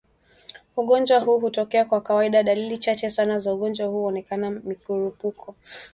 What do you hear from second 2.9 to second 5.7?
sana za ugonjwa huu huonekana Mikurupuko